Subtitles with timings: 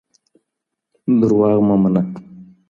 [1.19, 2.01] دروغ مه منه.